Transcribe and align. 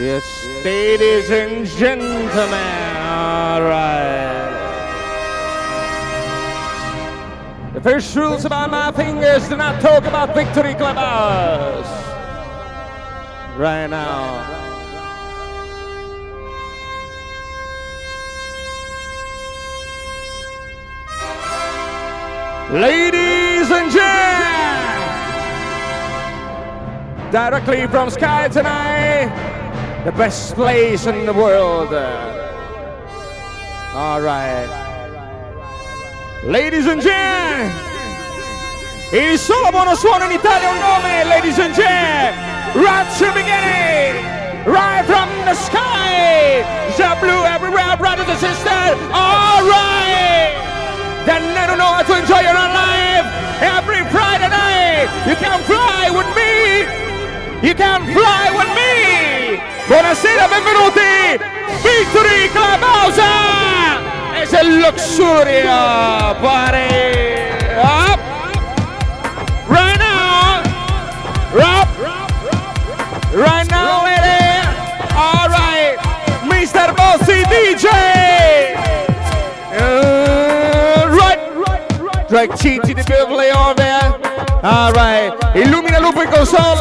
Yes, 0.00 0.46
ladies 0.64 1.30
and 1.30 1.66
gentlemen, 1.66 2.96
all 2.96 3.60
right. 3.60 4.48
The 7.74 7.82
first 7.82 8.16
rules 8.16 8.46
about 8.46 8.70
my 8.70 8.92
fingers 8.92 9.46
do 9.46 9.58
not 9.58 9.78
talk 9.82 10.04
about 10.04 10.34
victory 10.34 10.72
clubhouse. 10.72 11.86
Right 13.58 13.88
now. 13.88 14.40
Ladies 22.72 23.70
and 23.70 23.92
gentlemen, 23.92 24.90
directly 27.30 27.86
from 27.88 28.08
Sky 28.08 28.48
tonight, 28.48 29.49
the 30.04 30.12
best 30.12 30.54
place 30.54 31.06
in 31.06 31.26
the 31.26 31.32
world. 31.32 31.92
All 33.94 34.20
right. 34.20 34.68
Ladies 36.44 36.86
and 36.86 37.02
gentlemen, 37.02 37.70
il 39.12 39.38
solo 39.38 39.70
buono 39.70 39.94
suono 39.94 40.24
in 40.24 40.32
Italia 40.32 40.72
nome, 40.72 41.24
ladies 41.24 41.58
and 41.58 41.74
gentlemen, 41.74 42.34
right 42.76 43.06
to 43.18 43.30
beginning, 43.32 44.24
right 44.64 45.04
from 45.04 45.28
the 45.44 45.54
sky, 45.54 46.64
the 46.96 47.16
blue 47.20 47.44
everywhere, 47.44 47.94
brothers 47.98 48.28
and 48.28 48.38
sisters, 48.38 48.96
all 49.12 49.68
right. 49.68 50.56
Then 51.26 51.42
I 51.58 51.66
don't 51.66 51.76
know 51.76 51.92
how 51.92 52.02
to 52.02 52.18
enjoy 52.18 52.40
your 52.40 52.54
life 52.54 53.26
every 53.60 54.02
Friday 54.08 54.48
night. 54.48 55.10
You 55.28 55.36
can 55.36 55.60
fly 55.68 56.08
with 56.08 56.28
me. 56.32 57.68
You 57.68 57.74
can 57.74 58.00
fly 58.14 58.50
with 58.56 58.68
me. 58.74 59.29
Buonasera, 59.86 60.46
benvenuti. 60.46 61.38
Victory 61.82 62.48
Clubhouse. 62.52 63.18
It's 64.40 64.52
a 64.52 64.62
Luxuria 64.62 66.36
party. 66.40 66.86
Up. 67.82 68.20
Right 69.66 69.98
now. 69.98 70.62
Up. 71.58 71.88
Right 73.34 73.66
now, 73.70 74.04
lady. 74.04 74.68
All 75.14 75.48
right. 75.48 75.96
Mr. 76.46 76.94
Bossy 76.94 77.42
DJ. 77.50 77.86
Uh, 79.72 81.08
right. 81.18 82.28
Drag 82.28 82.52
Cici 82.54 82.94
di 82.94 83.02
Beverly 83.02 83.50
on 83.50 83.74
there. 83.74 84.18
All 84.62 84.92
right. 84.92 85.32
Illumina 85.54 85.98
Lupo 86.00 86.20
in 86.20 86.30
console. 86.30 86.78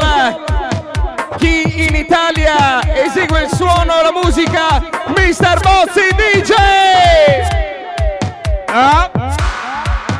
In 1.79 1.95
Italia 1.95 2.81
esegue 2.93 3.43
il 3.43 3.49
suono, 3.55 4.01
la 4.01 4.11
musica, 4.11 4.81
Mr. 5.15 5.61
Bozzi 5.61 6.09
DJ. 6.13 6.51
Up. 8.67 9.17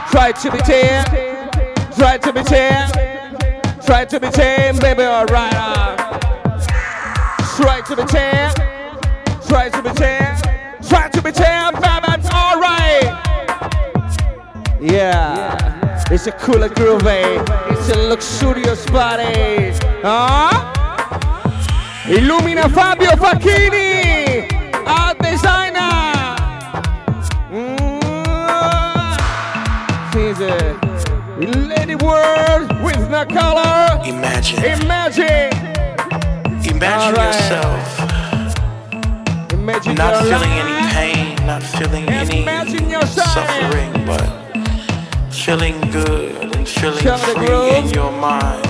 Try 0.10 0.32
to 0.32 0.52
be 0.52 0.62
tame. 0.62 1.04
Try 1.98 2.18
to 2.18 2.32
be 2.32 2.44
tame. 2.44 2.90
Try 3.84 4.06
to 4.06 4.20
be 4.22 4.30
tame, 4.30 4.78
baby. 4.80 5.04
All 5.04 5.26
right. 5.26 5.54
Uh. 5.54 6.18
Try 7.58 7.82
to 7.82 7.96
be 7.98 8.06
tame. 8.06 8.54
Try 9.46 9.70
to 9.70 9.82
be 9.82 9.90
tame. 9.90 10.38
Try 10.88 11.10
to 11.10 11.22
be 11.22 11.32
tame, 11.34 11.74
baby. 11.74 12.30
All 12.32 12.58
right. 12.58 13.12
Yeah. 14.80 16.06
It's 16.10 16.26
a 16.26 16.32
cooler 16.32 16.70
groovy. 16.70 17.46
It's 17.70 17.90
a 17.90 17.98
luxurious 18.08 18.86
body. 18.86 19.74
Huh? 20.02 20.79
Illumina 22.10 22.68
Fabio 22.70 23.12
Facchini. 23.16 24.48
Art 24.86 25.18
designer. 25.20 26.36
Mm. 27.52 28.00
She's 30.12 30.40
a 30.42 30.80
lady 31.68 31.96
world 31.96 32.70
with 32.84 33.10
no 33.10 33.26
color. 33.26 34.02
Imagine. 34.06 34.64
Imagine. 34.82 35.54
Imagine 36.66 37.16
Alright. 37.16 37.36
yourself 37.36 38.00
Imagine 39.54 39.96
not 39.96 40.14
your 40.26 40.40
feeling 40.40 40.50
life. 40.50 40.96
any 40.96 41.14
pain, 41.14 41.46
not 41.46 41.62
feeling 41.64 42.04
Imagine 42.06 42.84
any 42.86 42.92
yourself. 42.92 43.34
suffering, 43.34 43.92
but 44.06 45.34
feeling 45.34 45.80
good 45.92 46.56
and 46.56 46.68
feeling 46.68 47.00
Feel 47.04 47.18
the 47.18 47.36
free 47.36 47.76
in 47.78 47.90
your 47.90 48.12
mind. 48.12 48.66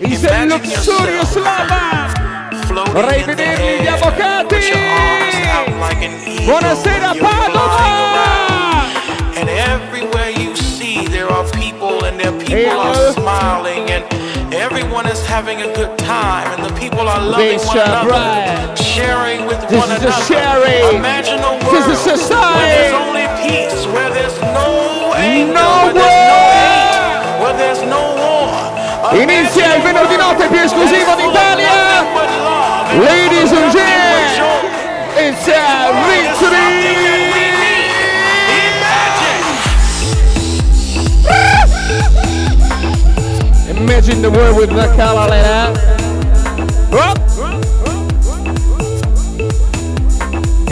It's 0.00 0.22
a 0.24 0.28
Imagine 0.28 0.48
luxurious 0.50 1.34
yourself 1.36 1.44
lover. 1.70 2.25
Vorrei 2.84 3.22
vederli 3.24 3.80
gli 3.82 3.86
avvocati. 3.86 4.54
with 4.54 4.68
your 4.68 4.78
arms 4.78 5.34
out 5.56 5.68
like 5.80 6.10
Buonasera 6.44 7.10
and 7.10 7.16
you're 7.16 7.28
flying 7.28 7.52
Padova. 7.52 8.26
And 9.40 9.48
everywhere 9.48 10.30
you 10.30 10.54
see, 10.56 11.06
there 11.08 11.26
are 11.30 11.44
people, 11.50 12.04
and 12.04 12.18
their 12.20 12.32
people 12.32 12.78
are 12.78 13.12
smiling, 13.12 13.90
and 13.90 14.04
everyone 14.52 15.06
is 15.08 15.24
having 15.26 15.62
a 15.62 15.72
good 15.74 15.96
time, 15.98 16.46
and 16.52 16.64
the 16.64 16.72
people 16.78 17.08
are 17.08 17.20
loving 17.20 17.58
one 17.66 17.78
another, 17.78 18.76
sharing 18.76 19.46
with 19.46 19.60
This 19.68 19.78
one 19.80 19.90
is 19.96 20.02
a 20.02 20.06
another. 20.06 20.24
sharing. 20.24 20.96
Imagine 20.96 21.40
a 21.40 21.58
This 21.72 21.86
is 21.88 21.98
society. 21.98 22.60
where 22.60 22.76
there's 22.76 22.92
only 22.92 23.26
peace, 23.42 23.86
where 23.92 24.10
there's 24.10 24.38
no 24.52 25.14
anger, 25.16 25.52
No 25.54 25.68
where 25.84 25.92
there's 25.94 26.12
no 26.28 26.36
war. 26.36 26.52
hate, 26.52 27.40
where 27.40 27.56
there's 27.56 27.82
no 27.82 28.00
war. 28.20 28.64
Inizia 29.12 29.76
il 29.76 29.82
venerdì 29.82 30.16
notte 30.16 30.46
più 30.48 30.58
esclusivo 30.60 31.14
d'Italia. 31.14 31.95
Ladies 32.96 33.52
and 33.52 33.70
gentlemen, 33.74 34.64
it's 35.18 35.46
a 35.48 35.92
victory. 36.08 36.96
Imagine 43.76 44.22
the 44.22 44.30
world 44.30 44.56
with 44.56 44.70
the 44.70 44.86
color 44.96 45.28
like 45.28 45.44
that. 45.44 45.76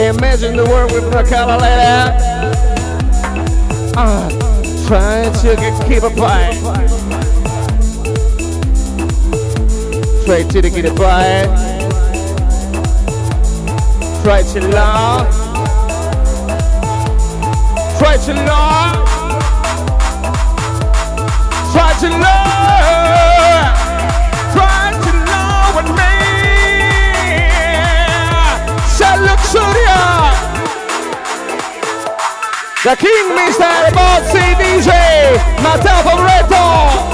Imagine 0.00 0.56
the 0.56 0.64
world 0.64 0.92
with 0.92 1.10
the 1.12 1.22
color 1.24 1.58
like 1.58 1.76
that. 1.76 2.20
Ah, 3.98 4.28
trying 4.86 5.30
to 5.42 5.56
get, 5.56 5.86
keep 5.86 6.02
a 6.02 6.08
fight. 6.08 6.54
Try 10.24 10.42
to 10.42 10.70
get 10.70 10.86
it 10.86 10.96
by. 10.96 11.63
Try 14.24 14.42
to 14.42 14.60
laugh. 14.68 15.28
Try 17.98 18.16
to 18.16 18.32
laugh. 18.32 18.96
Try 21.72 21.92
to 22.00 22.08
love. 22.08 23.76
Try 24.54 24.92
to 25.04 25.12
love 25.28 25.74
with 25.76 25.90
me. 25.92 26.14
Say 28.96 29.14
Luxuria. 29.26 30.00
The 32.82 32.94
King 32.96 33.26
Mr. 33.36 33.92
Bozzi 33.92 34.46
DJ. 34.56 34.90
Matteo 35.62 36.00
Poveretto. 36.02 37.13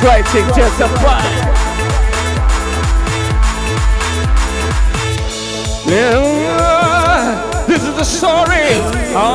Try 0.00 0.22
to 0.22 0.40
just 0.54 0.80
a 0.80 0.88
fight. 1.02 1.34
Yeah, 5.86 7.64
this 7.66 7.82
is 7.82 7.94
the 7.96 8.04
story. 8.04 8.68
Oh, 9.16 9.26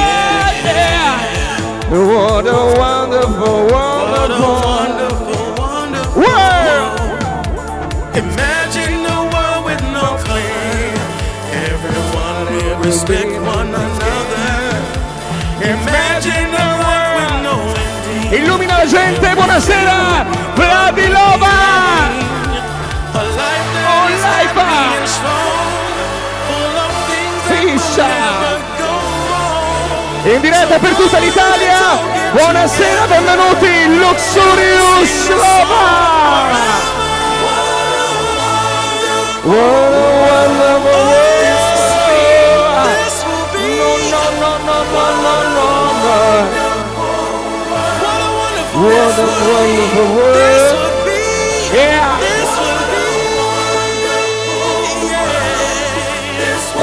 yeah. 0.00 0.90
What 1.90 2.46
a 2.46 2.50
wonderful, 2.76 3.66
wonderful, 3.70 4.56
world. 6.16 6.98
Imagine 8.16 9.06
a 9.06 9.18
world 9.32 9.62
with 9.64 9.82
no 9.94 10.18
claim. 10.24 10.96
Everyone 11.70 12.46
will 12.52 12.78
respect 12.82 13.32
one 13.42 13.68
another. 13.68 14.50
Imagine 15.62 16.54
a 16.54 16.77
Illumina 18.30 18.78
la 18.78 18.86
gente, 18.86 19.34
buonasera. 19.34 20.26
Vladilova. 20.54 21.48
A 23.14 23.22
life 23.22 23.68
that 23.74 23.86
Oh, 23.88 24.08
is 24.12 24.20
life. 24.20 24.52
happy 24.54 24.96
and 24.98 25.08
strong. 25.08 25.68
Full 26.48 26.76
of 26.84 26.92
things 27.08 27.42
that 27.46 27.56
Peace. 27.62 27.96
will 27.96 28.06
never 28.06 28.58
go 28.78 28.92
wrong. 29.30 30.34
In 30.34 30.40
diretta 30.42 30.78
per 30.78 30.94
tutta 30.94 31.18
l'Italia. 31.18 31.78
Buonasera, 32.32 33.06
benvenuti. 33.06 33.96
Luxurious 33.98 35.28
Lova. 35.28 35.86
No, 44.10 44.30
no, 44.40 44.58
no, 44.58 44.84
no, 44.92 45.04
no, 45.22 45.54
no. 45.54 45.57
What 48.78 49.18
a 49.18 49.26
wonderful 49.26 50.08
world. 50.14 50.76
Yeah. 51.74 52.18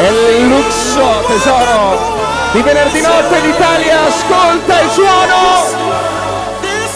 Il 0.02 0.48
lusso, 0.50 1.24
tesoro. 1.26 2.20
Di 2.52 2.62
venerdì 2.64 3.00
notte 3.00 3.40
l'Italia 3.40 4.08
ascolta 4.08 4.82
il 4.82 4.90
suono. 4.90 5.94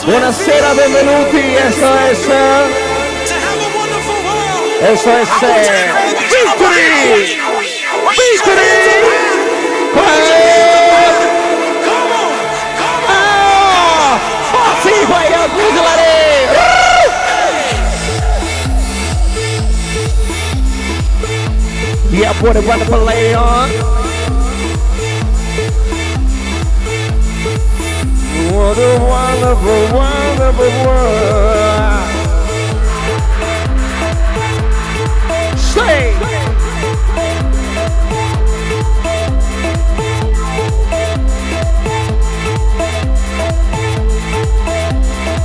Buonasera, 0.04 0.74
benvenuti, 0.74 1.56
SOS. 1.70 2.28
SOS. 4.96 5.40
Victory! 6.28 7.40
Victory! 8.34 9.19
Yeah, 22.20 22.34
what 22.44 22.58
a 22.58 22.62
wonderful 22.68 23.00
lady 23.00 23.34
on. 23.34 23.70
What 28.52 28.78
a 28.78 29.00
wonderful, 29.00 29.82
wonderful 29.98 30.72
world. 30.84 32.10
Say. 35.58 36.14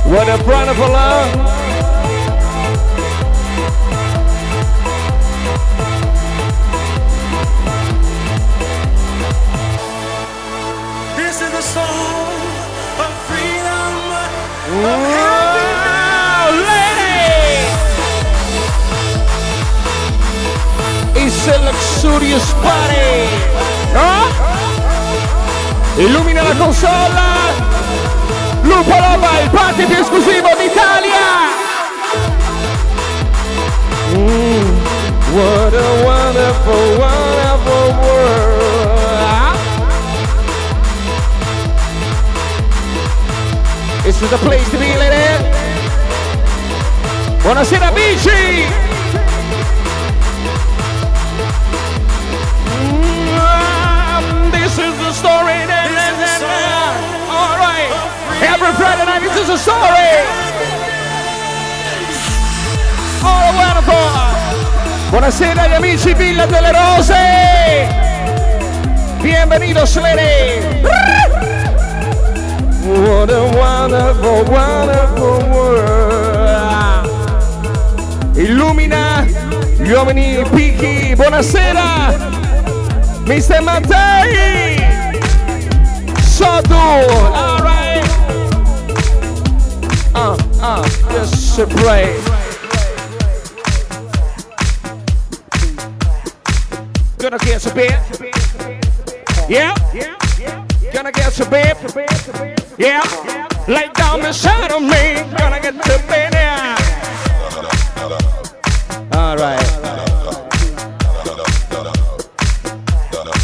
What 0.09 0.27
a 0.27 0.43
wonderful 0.45 0.89
love. 0.89 1.64
It's 21.17 21.47
a 21.47 21.57
luxurious 21.63 22.53
party! 22.61 23.29
No? 23.93 24.09
Illumina 25.97 26.43
la 26.43 26.55
console! 26.55 27.21
Lupo 28.63 28.91
Loba, 28.91 29.39
il 29.41 29.49
party 29.49 29.83
esclusivo 29.91 30.49
d'Italia! 30.57 31.49
Mm, 34.13 34.67
what 35.33 35.73
a 35.73 36.03
wonderful, 36.03 36.97
wonderful 36.99 37.87
world! 38.01 38.54
This 44.05 44.21
is 44.21 44.29
the 44.29 44.37
place 44.37 44.69
to 44.69 44.77
be, 44.77 44.85
lady. 44.85 45.25
Buonasera, 47.41 47.87
amici. 47.89 48.69
Mm, 53.55 54.51
This 54.51 54.77
is 54.77 54.93
the 54.97 55.11
story. 55.13 55.59
All 57.29 57.57
right. 57.57 57.89
Every 58.41 58.71
Friday 58.77 59.05
night, 59.05 59.21
this 59.21 59.35
is 59.43 59.49
a 59.49 59.57
story. 59.57 60.11
All 63.23 63.53
wonderful. 63.57 64.09
Buonasera 65.09 65.61
agli 65.63 65.73
amici 65.73 66.13
Villa 66.13 66.45
delle 66.45 66.71
Rose. 66.71 67.87
Bienvenidos, 69.21 69.95
lady. 69.95 70.83
What 72.85 73.31
a 73.31 73.41
wonderful, 73.57 74.45
wonderful 74.45 75.39
world. 75.49 77.09
Illumina 78.37 79.25
gli 79.79 79.91
uomini 79.91 80.43
picchi. 80.51 81.15
Buonasera. 81.15 82.13
Mr. 83.25 83.61
Mattei. 83.63 84.77
Sodu. 86.21 86.75
All 86.75 87.59
right. 87.63 88.05
Uh, 90.13 90.37
uh, 90.61 90.83
just 91.11 91.57
a 91.57 91.65
break. 91.65 92.15
Gonna 97.17 97.39
get 97.39 97.61
some 97.61 97.73
beer. 97.73 97.99
Yeah. 99.49 99.73
Gonna 100.93 101.11
get 101.11 101.33
some 101.33 101.49
beer. 101.49 102.54
Yeah, 102.77 103.01
lay 103.69 103.87
down 103.93 104.19
beside 104.21 104.69
of 104.73 104.81
me, 104.81 105.23
gonna 105.37 105.61
get 105.61 105.75
bed 106.09 106.33
now. 106.33 106.75
All 109.13 109.37
right. 109.37 109.63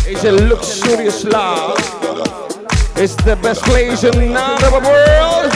It's 0.06 0.26
a 0.26 0.34
luxurious 0.34 1.24
love. 1.24 1.78
It's 2.98 3.16
the 3.24 3.38
best 3.42 3.64
place 3.64 4.04
in 4.04 4.12
the 4.12 4.82
world. 4.84 5.52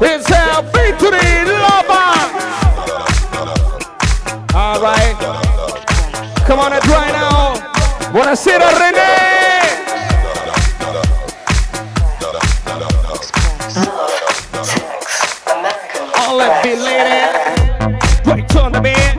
It's 0.00 0.32
our 0.32 0.62
victory 0.62 1.44
lover. 1.52 2.16
All 4.54 4.80
right. 4.80 5.16
Come 6.46 6.60
on 6.60 6.72
and 6.72 6.82
try 6.84 7.12
now. 7.12 7.56
Buonasera 8.10 8.70
René. 8.80 9.31
happy 16.62 16.78
lady, 16.78 17.18
right 18.24 18.56
on 18.56 18.72
the 18.72 18.80
bed. 18.80 19.18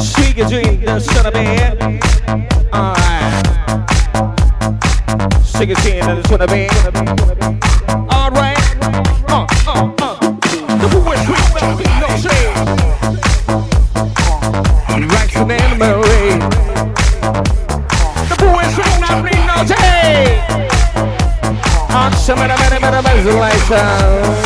She 0.00 0.32
can 0.32 0.48
drink 0.48 0.84
the 0.84 1.00
son 1.00 1.26
of 1.26 1.32
bed. 1.32 1.82
Alright. 2.72 3.44
She 5.44 5.66
can 5.66 5.76
see 5.82 5.98
the 6.00 6.22
son 6.28 6.40
of 6.40 6.48
bed. 6.48 6.70
Alright. 8.12 8.58
Uh, 9.28 9.46
uh, 9.66 9.92
uh. 10.00 10.18
The 10.78 10.88
boy 10.92 11.14
is 11.14 11.20
sweet, 11.26 11.46
no 11.60 11.66
beat, 11.76 11.94
no 12.02 12.08
shade. 12.22 12.54
Racks 15.10 15.36
and 15.36 15.52
animal 15.52 16.02
The 18.28 18.36
boy 18.38 18.62
is 18.62 18.74
sweet, 18.74 18.96
no 19.00 19.10
beat, 19.24 19.42
no 19.50 19.56
shade. 19.66 20.38
On 21.90 22.12
some 22.12 22.38
of 22.38 22.48
the 22.48 22.56
better, 22.56 22.80
better, 22.80 23.02
better, 23.02 24.41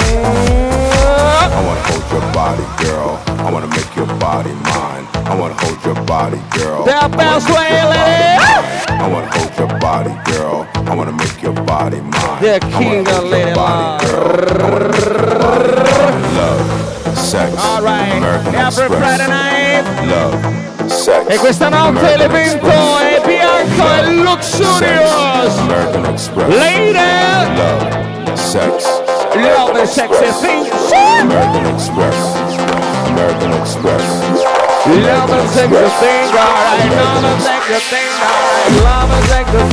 That 7.36 7.52
way, 7.52 7.84
lady. 7.92 8.96
I 8.96 9.06
wanna 9.12 9.28
hold 9.36 9.52
your 9.60 9.78
body, 9.78 10.14
girl. 10.32 10.66
I 10.88 10.94
wanna 10.94 11.12
make 11.12 11.42
your 11.42 11.52
body 11.52 12.00
mine. 12.00 12.40
The 12.40 12.58
king 12.78 13.06
of 13.06 13.12
hold 13.12 13.30
lady 13.30 13.52
body, 13.52 14.06
girl. 14.06 14.24
I 14.56 14.70
wanna 14.72 14.88
make 14.88 15.04
your 15.04 15.36
body 15.36 15.68
mine. 15.76 16.36
Love, 16.40 17.18
sex, 17.18 17.52
All 17.60 17.82
right, 17.82 18.16
American 18.16 18.54
every 18.54 18.88
Friday 18.88 19.28
Express. 19.28 19.28
night. 19.28 19.84
Love, 20.08 20.88
sex. 20.88 21.26
E 21.28 21.36
questa 21.38 21.68
notte 21.68 21.88
American 21.88 22.18
l'evento 22.20 22.66
Express. 22.68 23.04
è 23.04 23.20
bianco 23.26 23.84
e 23.84 24.00
Sex, 24.00 24.08
luxurious. 24.24 25.58
American 25.58 26.04
Express. 26.06 26.48
Lady, 26.56 26.92
Love, 27.60 28.36
sex. 28.36 28.84
love 29.34 29.76
and 29.78 29.86
sexy 29.88 30.32
things. 30.40 30.68
American 31.20 31.66
Express. 31.66 32.16
American 33.08 33.52
Express. 33.60 34.65
Love 34.86 35.30
is 35.30 35.56
thing, 35.56 36.30
alright. 36.30 36.90
Love 36.94 37.24
is 37.40 37.46
everything, 37.46 38.12
alright. 38.22 38.82
Love 38.84 39.24
is 39.24 39.30
everything. 39.32 39.65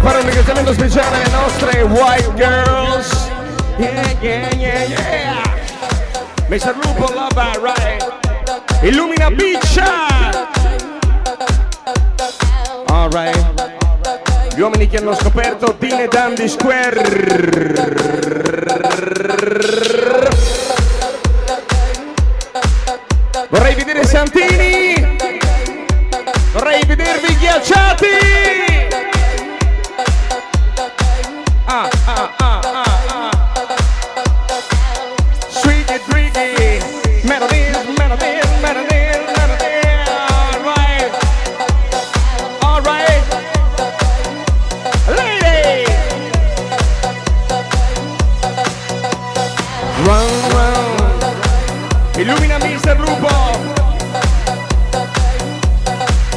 Fare 0.00 0.18
un 0.18 0.24
ringraziamento 0.24 0.72
speciale 0.72 1.16
alle 1.16 1.30
nostre 1.30 1.82
white 1.82 2.34
girls. 2.34 3.28
Yeah, 3.76 4.10
yeah, 4.20 4.48
yeah, 4.54 4.82
yeah. 4.84 5.42
Mr. 6.48 6.74
Lupo 6.82 7.12
Lava, 7.12 7.52
right? 7.60 8.18
Illumina 8.82 9.30
Biccia. 9.30 10.08
Alright. 12.86 13.78
Gli 14.54 14.60
uomini 14.60 14.88
che 14.88 14.96
hanno 14.96 15.14
scoperto 15.14 15.76
Dine 15.78 16.08
Dandy 16.08 16.48
Square. 16.48 17.02
Vorrei 23.48 23.74
vedere 23.74 24.04
Santini. 24.04 25.16
Vorrei 26.52 26.84
vedervi 26.84 27.36
ghiacciati. 27.36 28.69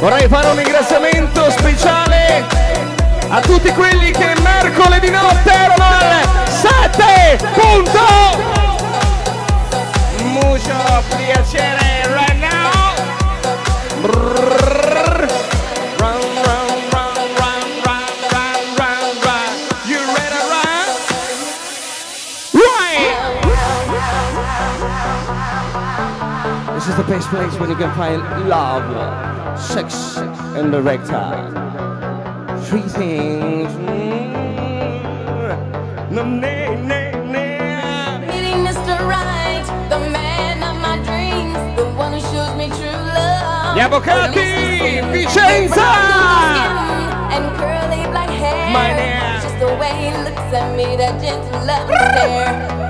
Vorrei 0.04 0.28
fare 0.28 0.48
un 0.48 0.56
ringraziamento 0.56 1.50
speciale 1.50 2.44
a 3.26 3.40
tutti 3.40 3.70
quelli 3.70 4.10
che 4.10 4.34
mercoledì 4.42 5.08
notte 5.08 5.50
erano 5.50 5.82
al 5.82 6.46
7 6.46 8.43
is 26.94 27.06
the 27.06 27.12
best 27.12 27.28
place 27.28 27.58
where 27.58 27.68
you 27.68 27.74
can 27.76 27.92
find 27.96 28.48
love, 28.48 28.84
sex, 29.58 30.16
and 30.56 30.72
the 30.72 30.80
rectile. 30.80 31.50
Three 32.66 32.82
things. 32.82 33.68
Mm. 33.72 34.30
No, 36.10 36.24
nay, 36.24 36.74
nay, 36.80 37.12
nay. 37.26 38.18
Meeting 38.20 38.64
Mr. 38.64 38.94
Right, 39.08 39.66
the 39.88 39.98
man 40.10 40.62
of 40.62 40.76
my 40.80 40.96
dreams, 41.08 41.58
the 41.76 41.84
one 41.96 42.12
who 42.12 42.20
shows 42.20 42.54
me 42.56 42.68
true 42.68 43.00
love. 43.18 43.74
Gli 43.74 43.80
avvocati, 43.80 45.00
Vicenza! 45.12 45.90
And 47.34 47.44
curly 47.58 48.06
black 48.12 48.30
hair. 48.30 48.70
My 48.72 48.92
name. 48.94 49.42
Just 49.42 49.58
the 49.58 49.74
way 49.80 49.92
he 50.02 50.10
looks 50.22 50.48
at 50.54 50.76
me, 50.76 50.96
that 50.96 51.20
gentle 51.20 51.60
love 51.66 51.88
stare. 51.88 52.83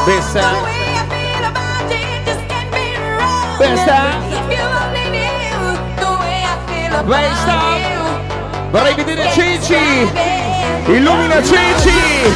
About 0.00 0.06
Bessa. 0.06 0.70
you. 7.90 8.10
Vorrei 8.70 8.94
vedere 8.94 9.30
Ceci! 9.32 10.08
Illumina 10.86 11.42
Ceci! 11.42 12.34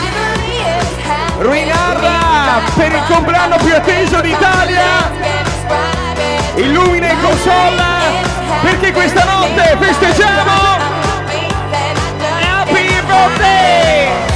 Ruinarra 1.39 2.61
per 2.77 2.93
il 2.93 3.03
compleanno 3.09 3.57
più 3.57 3.75
atteso 3.75 4.21
d'Italia! 4.21 5.13
Illumina 6.57 7.13
il 7.13 7.21
console 7.21 7.83
perché 8.63 8.93
questa 8.93 9.25
notte 9.25 9.77
festeggiamo 9.79 10.53
Happy 12.41 13.01
Birthday! 13.07 14.34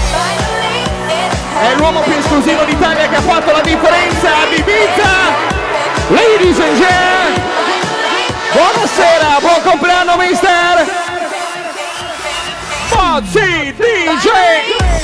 È 1.68 1.74
l'uomo 1.74 2.00
più 2.00 2.14
esclusivo 2.14 2.64
d'Italia 2.64 3.08
che 3.10 3.16
ha 3.16 3.20
fatto 3.20 3.52
la 3.52 3.60
differenza 3.60 4.28
ad 4.38 4.52
Ibiza! 4.56 5.10
Ladies 6.08 6.58
and 6.60 6.78
gentlemen! 6.78 7.42
Buonasera, 8.52 9.36
buon 9.40 9.62
compleanno 9.62 10.16
mister! 10.16 10.86
Fozzi 12.86 13.74
DJ! 13.76 14.97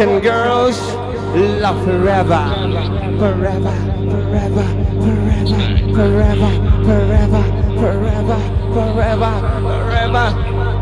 And 0.00 0.22
girls, 0.22 0.80
love 1.60 1.84
forever. 1.84 2.42
Forever, 3.18 3.74
forever, 4.08 4.66
forever, 5.04 5.60
forever, 5.94 6.52
forever, 6.86 7.44
forever, 7.78 8.40
forever, 8.72 9.32
forever. 9.60 10.26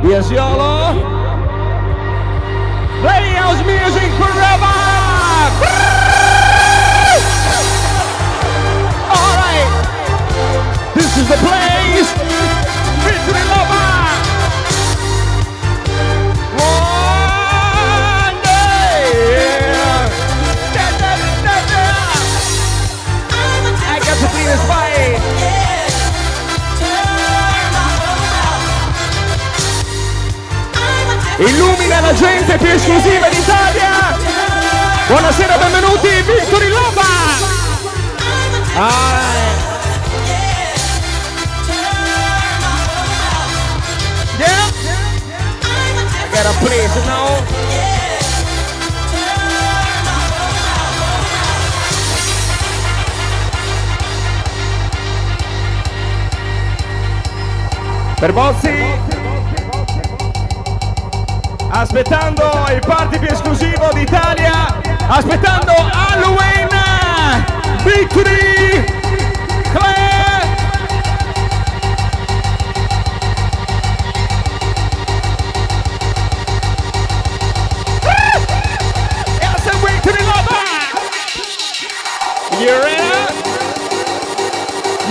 Yes, 0.06 0.30
YOLO. 0.30 0.94
Play 3.02 3.34
house 3.34 3.62
music 3.66 4.10
forever. 4.22 4.76
Alright. 9.18 9.68
This 10.94 11.16
is 11.16 11.28
the 11.28 11.36
place. 11.36 11.57
Esclusiva 32.88 33.28
d'Italia. 33.28 34.16
Buonasera, 35.08 35.58
benvenuti, 35.58 36.08
Victory 36.22 36.68
Loba. 36.68 37.02
Alright. 38.74 39.66
Yeah. 44.38 44.72
I 46.14 46.28
gotta 46.32 46.52
please, 46.64 47.06
no. 47.06 47.66
Aspettando 61.80 62.66
il 62.72 62.80
party 62.84 63.20
più 63.20 63.28
esclusivo 63.30 63.90
d'Italia. 63.92 64.80
Aspettando 65.06 65.72
Halloween. 65.92 66.68
Victory. 67.84 68.84
Claire. 69.70 70.42
Yes, 79.40 79.66
and 79.68 79.80
Victory 79.80 80.24
Lover. 80.24 80.66
You 82.58 82.74
ready? 82.82 83.32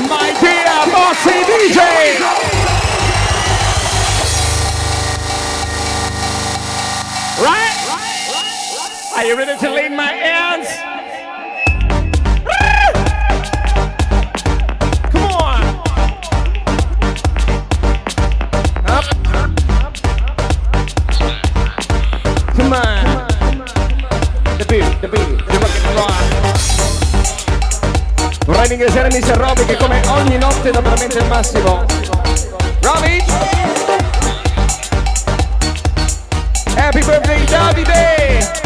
My 0.06 0.34
dear 0.42 0.86
Bossy 0.92 1.46
DJ. 1.46 2.47
You 9.28 9.36
ready 9.36 9.58
to 9.58 9.70
lean 9.70 9.94
my 9.94 10.14
hands? 10.14 10.70
Come 15.12 15.24
on. 15.24 15.64
Up. 18.86 19.04
Come 22.56 22.72
on. 22.72 23.28
The 24.58 24.66
beat, 24.70 25.02
the 25.02 25.08
beat, 25.10 25.28
the 25.46 25.58
rock 25.60 25.76
and 25.84 25.96
roll. 25.98 26.28
Vorrei 28.46 28.68
ringraziare 28.70 29.10
Mr. 29.10 29.36
Robby 29.36 29.66
che 29.66 29.76
come 29.76 30.02
ogni 30.08 30.38
notte 30.38 30.72
dà 30.72 30.80
veramente 30.80 31.18
il 31.18 31.26
massimo. 31.26 31.86
Robby! 32.82 33.26
Happy 36.78 37.04
birthday 37.04 37.44
Davide! 37.44 38.57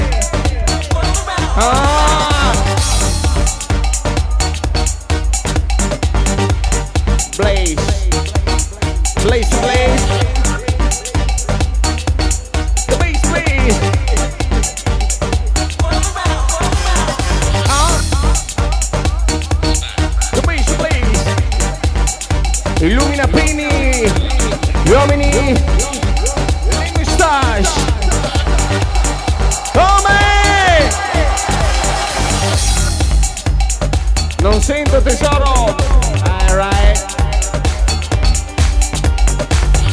Non 34.82 34.90
sento 34.90 35.02
tesoro. 35.04 35.76
Alright. 36.24 37.06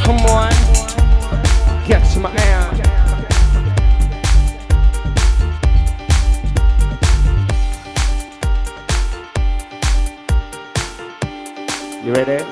Come 0.03 0.25
on. 0.31 0.55
Catch 1.87 2.17
my 2.17 2.31
hand. 2.31 2.81
You 12.03 12.15
ready? 12.15 12.43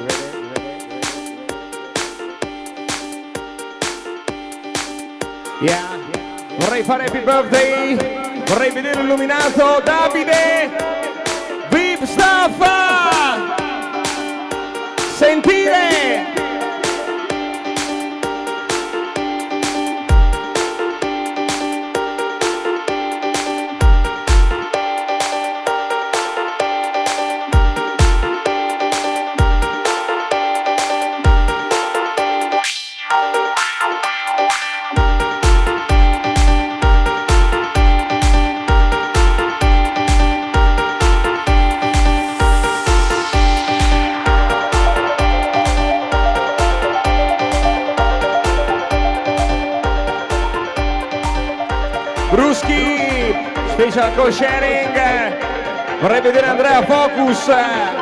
Yeah. 5.62 5.98
Vorrei 6.58 6.82
fare 6.82 7.04
happy 7.04 7.20
birthday. 7.20 7.96
Vorrei 8.44 8.72
vedere 8.72 9.00
illuminato 9.00 9.80
Davide. 9.82 10.95
Vip 12.16 12.22
Staffa. 12.22 12.76
Sentire. 15.18 16.45
Sam. 57.46 57.95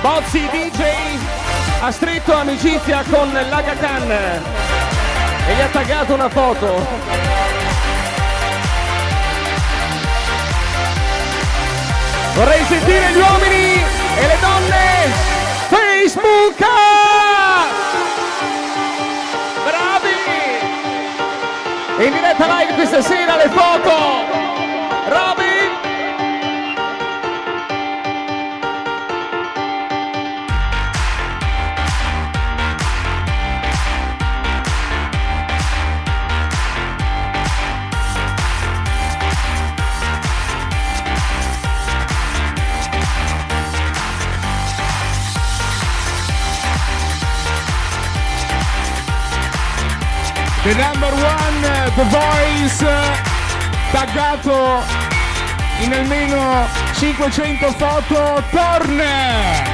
Bozzi 0.00 0.48
DJ 0.50 1.18
ha 1.80 1.90
stretto 1.90 2.32
amicizia 2.32 3.02
con 3.10 3.32
l'Aga 3.32 3.74
Khan 3.74 4.10
e 4.10 5.54
gli 5.54 5.60
ha 5.60 5.68
taggato 5.72 6.14
una 6.14 6.28
foto. 6.28 6.86
Vorrei 12.34 12.64
sentire 12.64 13.10
gli 13.10 13.18
uomini 13.18 13.82
e 14.18 14.26
le 14.26 14.36
donne 14.40 14.86
Facebook! 15.68 16.58
Bravi! 19.64 20.16
In 22.06 22.12
diretta 22.12 22.46
live 22.46 22.74
questa 22.74 23.02
sera 23.02 23.36
le 23.36 23.48
foto! 23.48 24.46
Roby! 25.08 25.37
The 50.68 50.74
number 50.74 51.06
one, 51.06 51.64
eh, 51.64 51.90
The 51.96 52.04
Voice, 52.10 52.86
eh, 52.86 53.90
taggato 53.90 54.82
in 55.80 55.94
almeno 55.94 56.68
500 56.92 57.72
foto, 57.72 58.44
torna! 58.50 59.64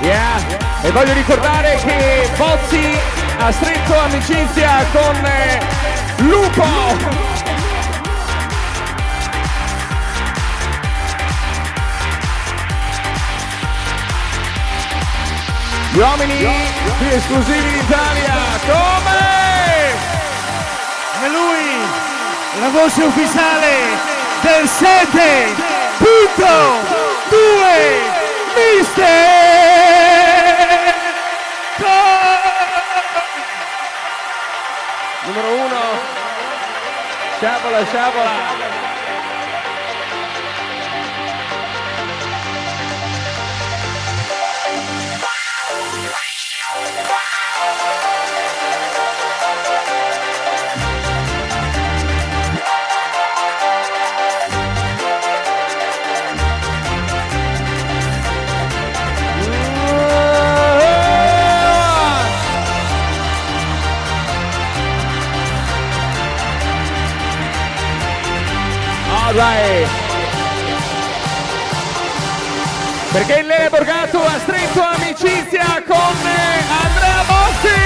Yeah. 0.00 0.40
E 0.80 0.90
voglio 0.90 1.12
ricordare 1.12 1.78
che 1.84 2.30
Bozzi 2.38 2.98
ha 3.36 3.52
stretto 3.52 3.98
amicizia 3.98 4.86
con 4.90 5.14
eh, 5.26 5.60
Lupo! 6.22 7.29
Gli 15.92 15.98
uomini 15.98 16.46
più 16.98 17.08
esclusivi 17.08 17.72
d'Italia, 17.72 18.34
come? 18.64 19.18
E 21.22 21.28
lui, 21.28 21.80
la 22.60 22.68
voce 22.68 23.02
ufficiale 23.02 23.98
del 24.40 24.64
7.2 24.64 25.58
Mister 28.54 29.28
Numero 35.24 35.52
uno, 35.54 35.80
sciabola, 37.38 37.84
sciabola. 37.84 38.79
Alright. 69.30 69.88
Perché 73.12 73.38
il 73.38 73.46
Lele 73.46 73.68
Borgato 73.68 74.24
ha 74.24 74.38
stretto 74.40 74.82
amicizia 74.82 75.84
con 75.86 76.16
Andrea 76.66 77.22
Bossi! 77.28 77.78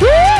Vorrei 0.00 0.31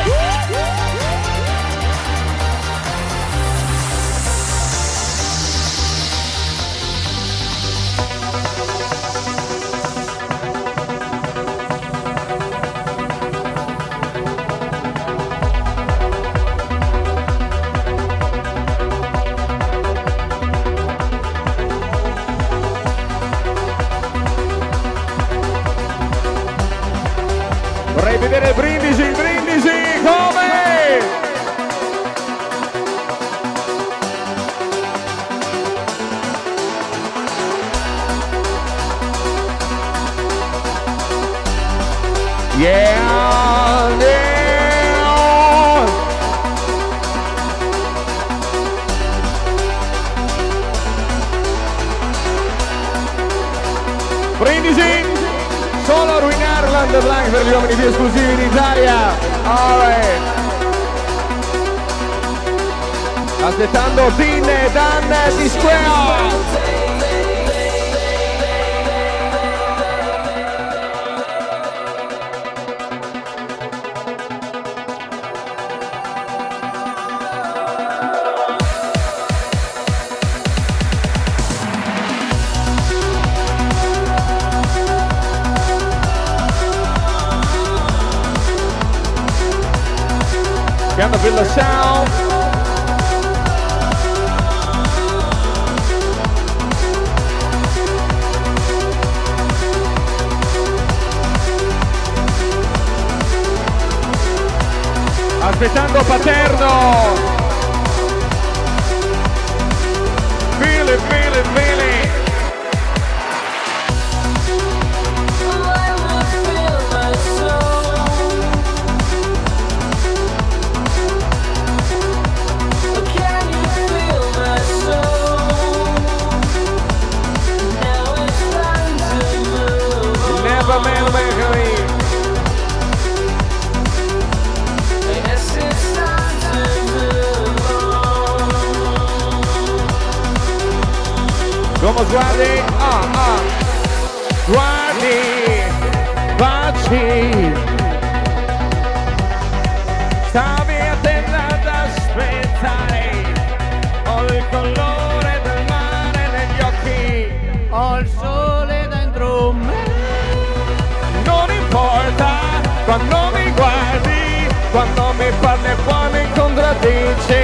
dici 166.82 167.42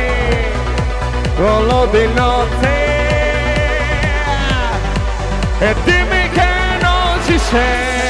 Collo 1.36 1.86
di 1.92 2.06
notte 2.14 2.76
E 5.60 5.74
dimmi 5.84 6.30
che 6.30 6.48
non 6.80 7.18
ci 7.26 7.38
sei. 7.38 8.07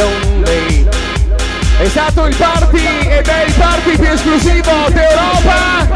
Lonely. 0.00 0.88
stato 1.84 2.24
il 2.24 2.34
party 2.36 3.06
ed 3.06 3.26
è 3.26 3.44
il 3.44 3.52
party 3.52 3.98
più 3.98 4.10
esclusivo 4.10 4.88
d'Europa. 4.88 5.86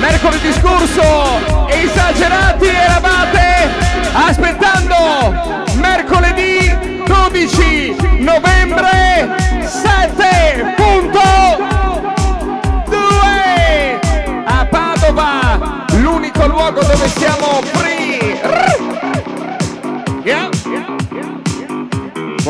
Mercoledì 0.00 0.52
scorso 0.52 1.38
esagerati 1.68 2.66
eravate 2.66 3.68
aspettando 4.12 5.62
mercoledì 5.74 7.04
12 7.06 7.96
novembre 8.18 9.36
7.2 9.60 11.18
a 14.46 14.66
Padova, 14.66 15.84
l'unico 15.92 16.44
luogo 16.46 16.82
dove 16.82 17.08
siamo 17.08 17.60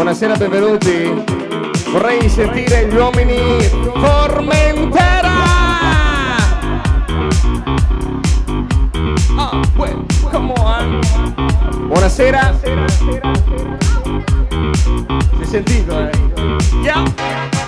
Buonasera 0.01 0.35
benvenuti. 0.35 1.13
Vorrei 1.91 2.27
sentire 2.31 2.87
gli 2.87 2.97
uomini 2.97 3.61
Formentera. 4.01 5.35
Oh, 9.37 9.61
wait. 9.77 9.97
Buonasera. 11.87 12.59
Si 15.37 15.43
è 15.43 15.45
sentito, 15.45 15.99
eh? 15.99 16.11
Yeah. 16.81 17.60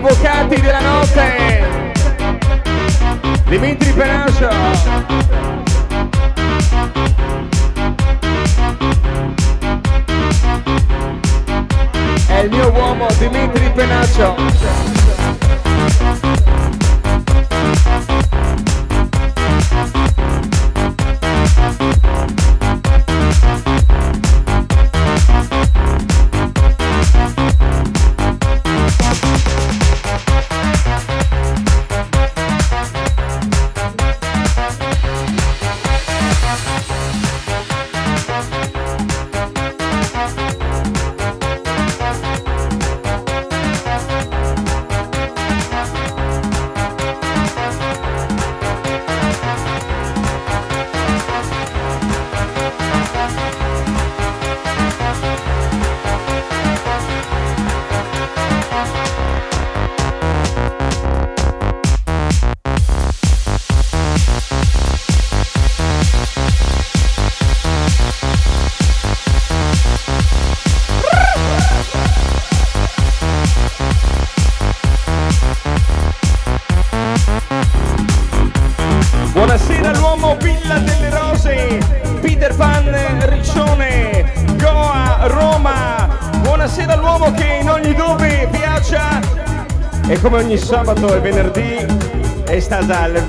avvocati 0.00 0.60
della 0.60 0.80
notte. 0.80 1.92
Dimitri 3.46 3.92
Penascio 3.92 5.19
sabato 90.70 91.16
e 91.16 91.18
venerdì 91.18 91.84
è 92.44 92.60
stata 92.60 93.06
il 93.06 93.20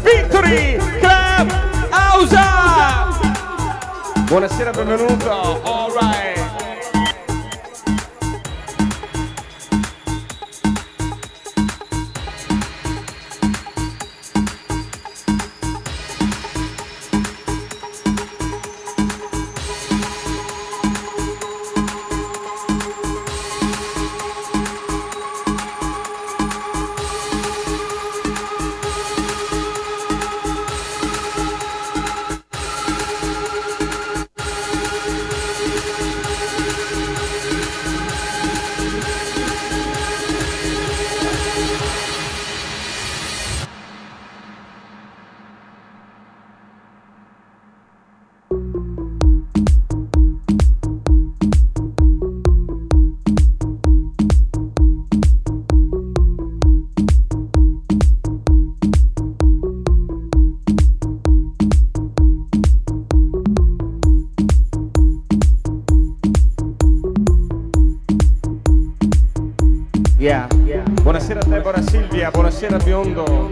Sera 72.61 72.77
Biondo, 72.77 73.49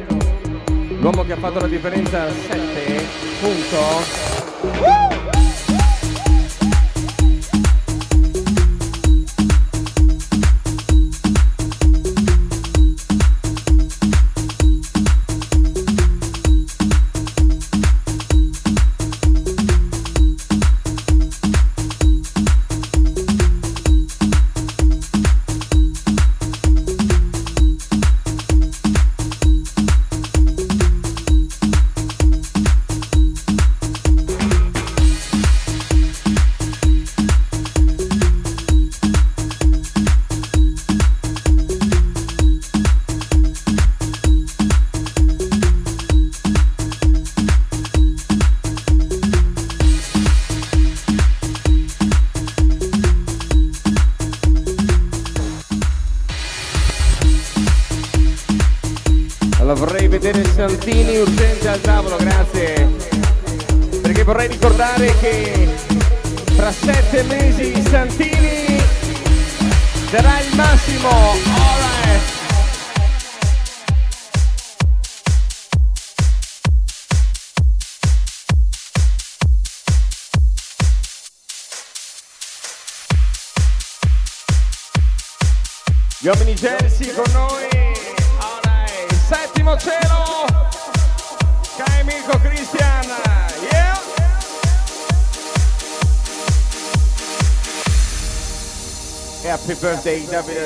l'uomo 0.99 1.26
che 1.26 1.34
ha 1.34 1.38
fatto 1.38 1.60
la 1.60 1.66
differenza 1.66 2.30
7 2.30 3.07
punto. 3.41 4.38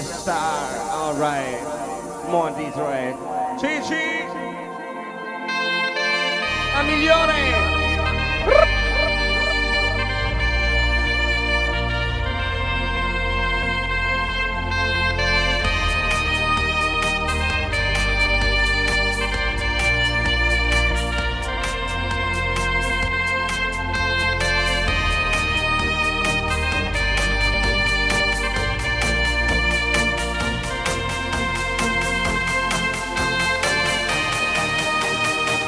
fiesta. 0.02 0.53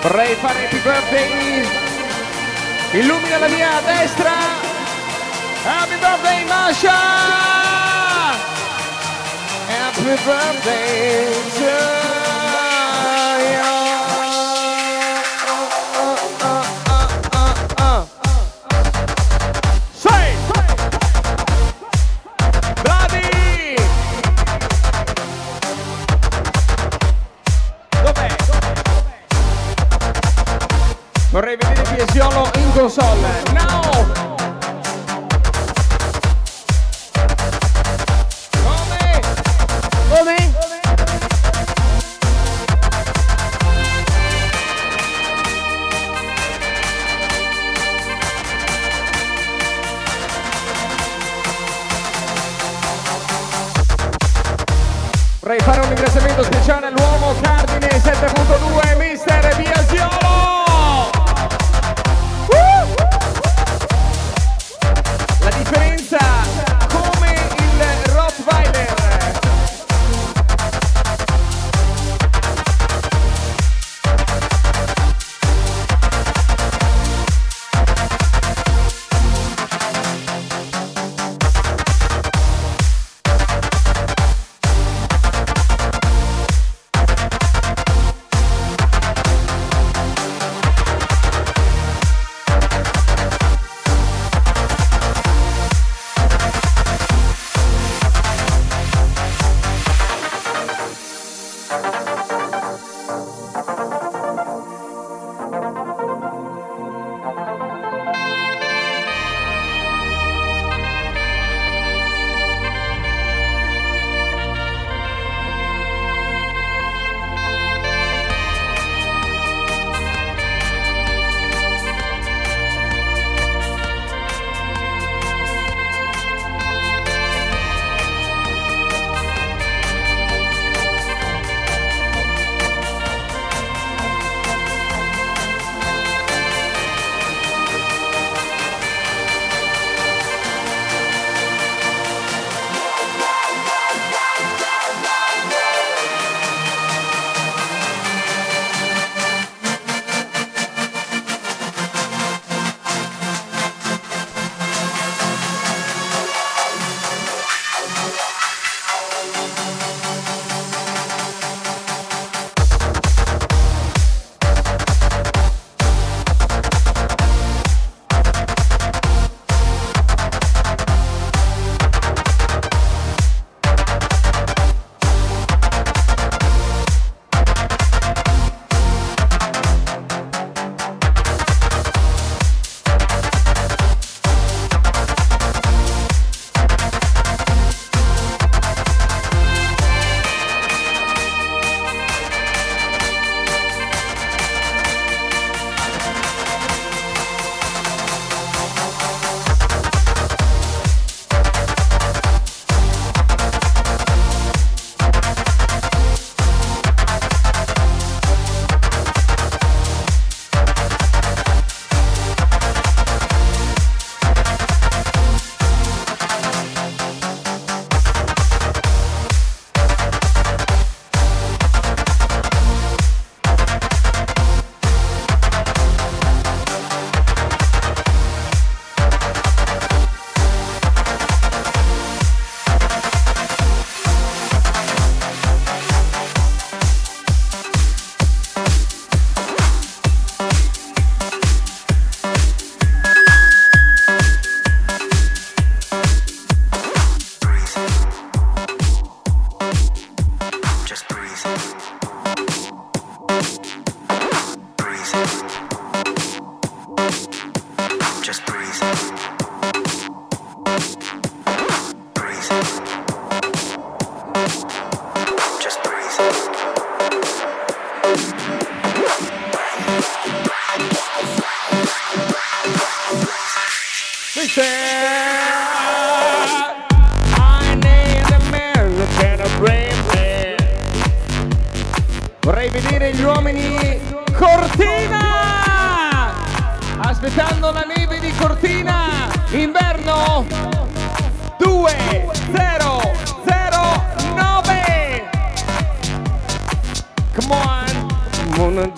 Vorrei 0.05 0.35
fare 0.35 0.59
happy 0.65 0.77
birthday 0.81 1.65
illumina 2.91 3.39
la 3.39 3.47
mia 3.47 3.81
destra. 3.81 4.33
Happy 5.63 5.95
birthday 5.97 6.43
Masha. 6.45 6.99
Happy 9.67 10.15
birthday 10.23 11.25
to 11.57 12.14
Gonçalves. 32.75 33.54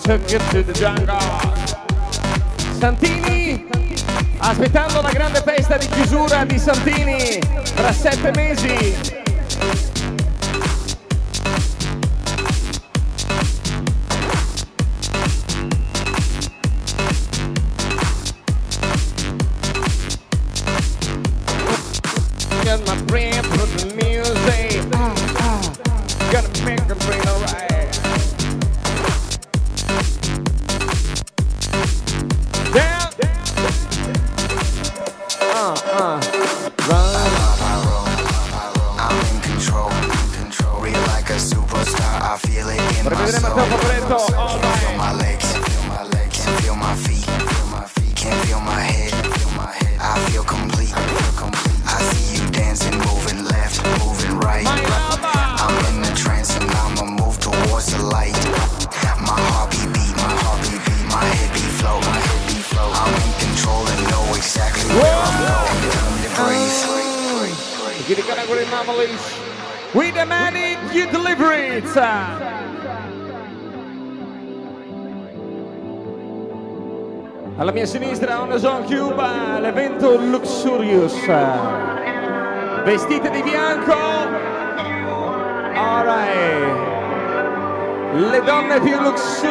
took 0.08 0.32
it 0.32 0.40
to 0.50 0.62
the 0.62 0.72
jungle. 0.72 1.18
Santini, 2.78 3.62
aspettando 4.38 5.02
la 5.02 5.10
grande 5.10 5.42
festa 5.42 5.76
di 5.76 5.86
chiusura 5.86 6.46
di 6.46 6.58
Santini 6.58 7.38
tra 7.74 7.92
sette 7.92 8.30
mesi 8.34 9.17
Vestite 82.88 83.28
di 83.28 83.42
bianco. 83.42 83.92
All 85.74 86.04
right. 86.06 86.72
Le 88.14 88.40
donne 88.46 88.80
più 88.80 88.98
luxuose. 88.98 89.47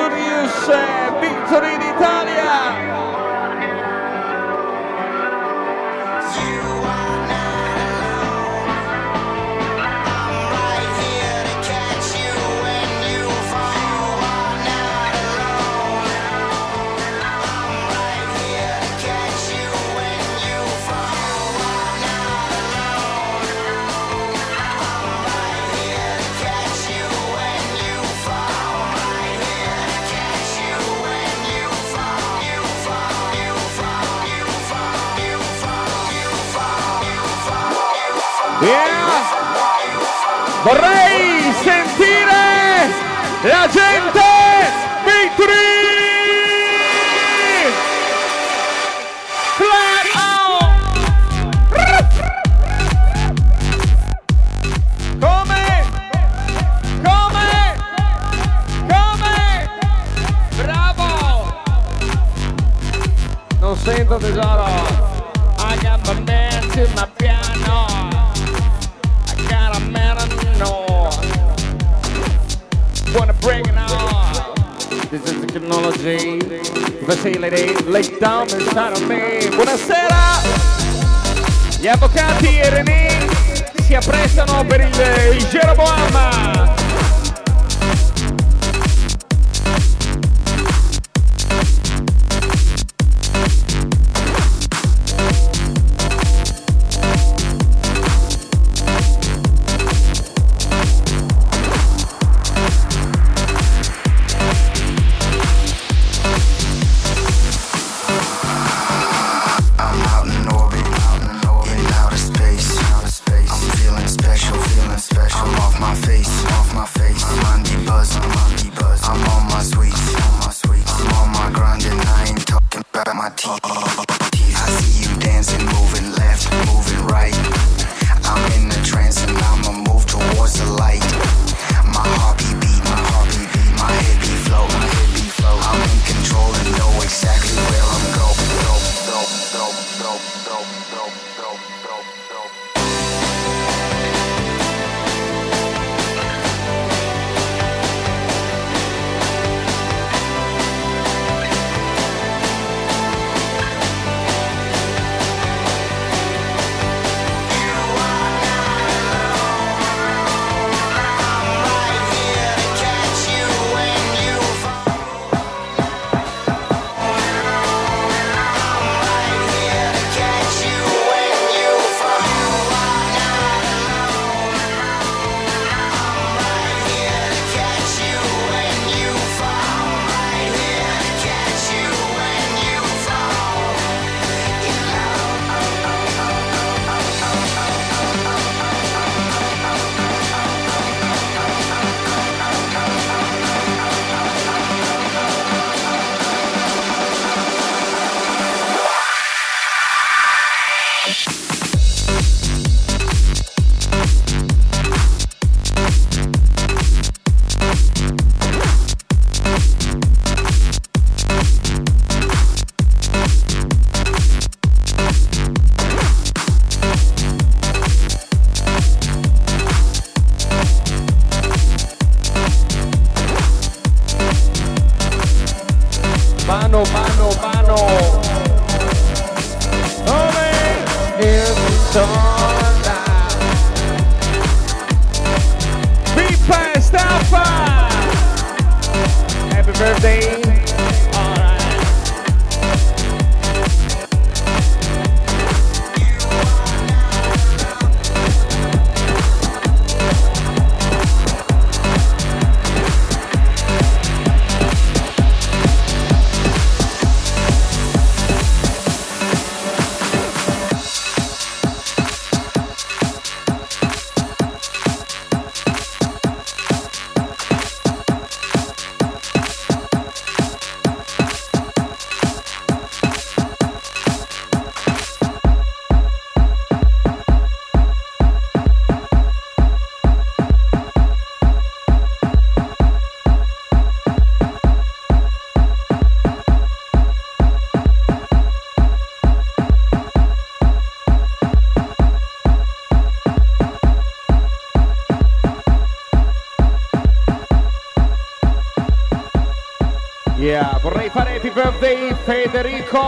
Italia. 300.57 300.79
Vorrei 300.81 301.09
fare 301.09 301.35
happy 301.35 301.51
birthday 301.51 302.15
Federico. 302.23 303.01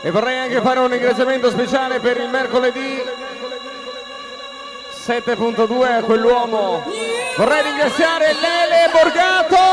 E 0.00 0.10
vorrei 0.10 0.38
anche 0.38 0.60
fare 0.60 0.80
un 0.80 0.88
ringraziamento 0.88 1.50
speciale 1.50 1.98
per 1.98 2.18
il 2.18 2.28
mercoledì 2.28 3.02
7.2 5.06 5.98
a 5.98 6.02
quell'uomo. 6.02 6.84
Vorrei 7.36 7.62
ringraziare 7.62 8.26
Lele 8.34 8.90
Borgato. 8.92 9.63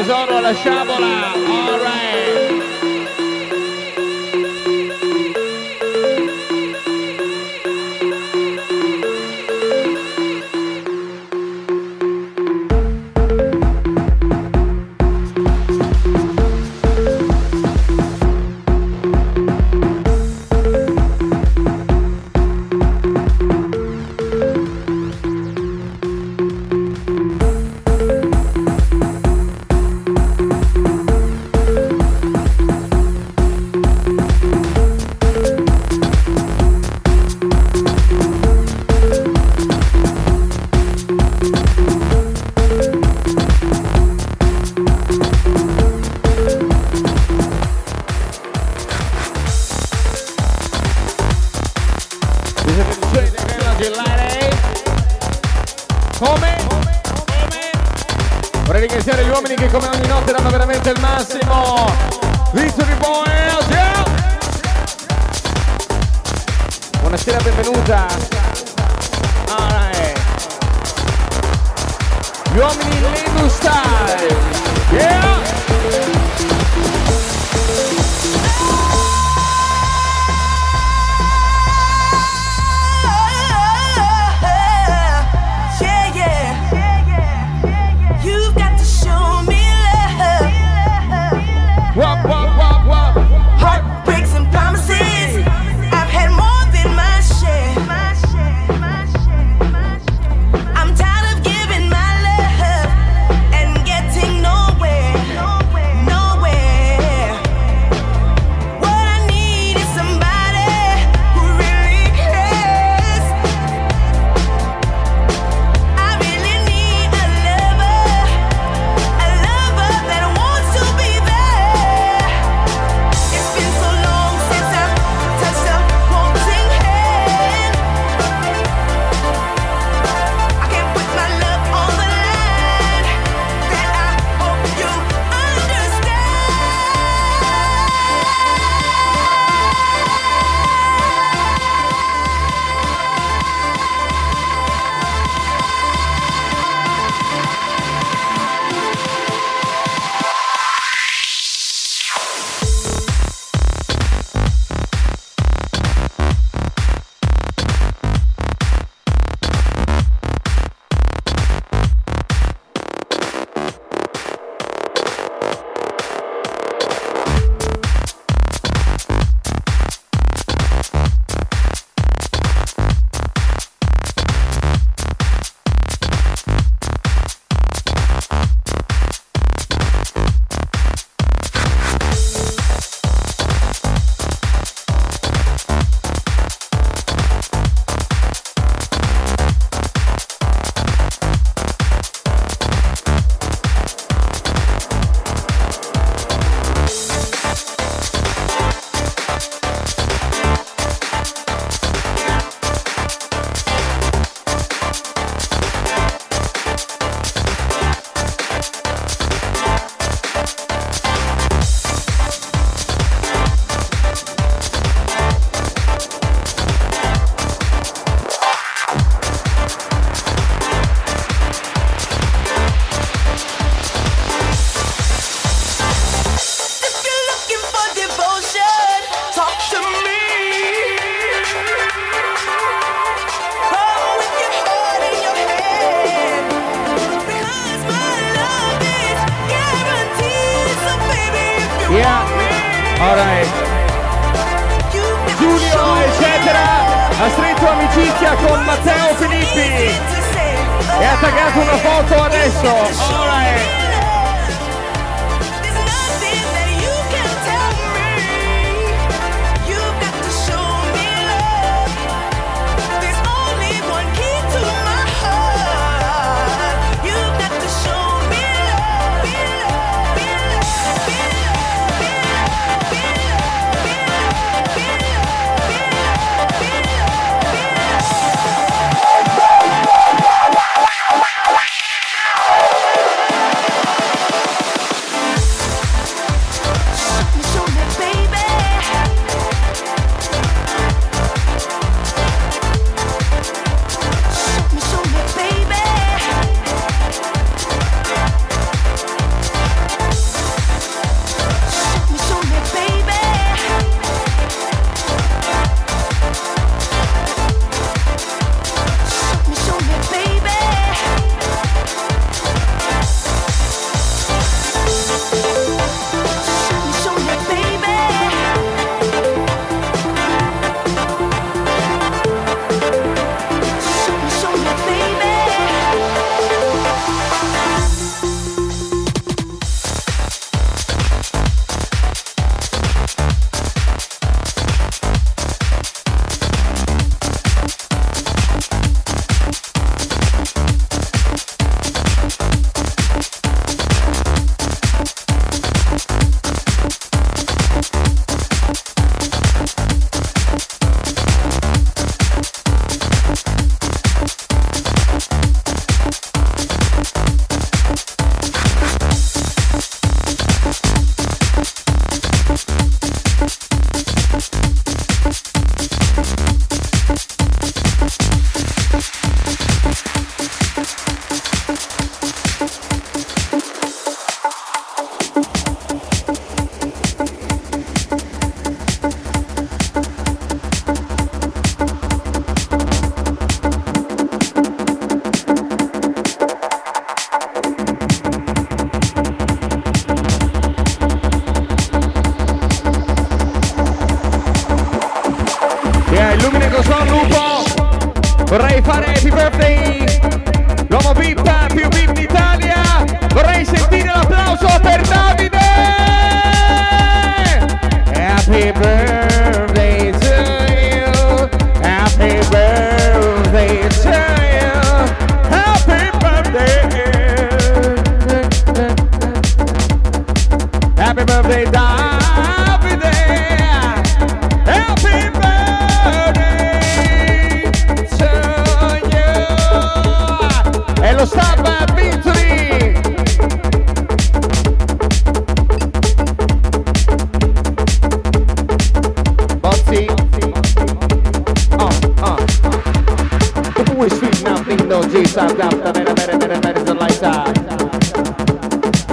tesoro 0.00 0.40
la 0.40 0.54
sciabola. 0.54 1.32
All 1.34 1.78
right. 1.78 1.99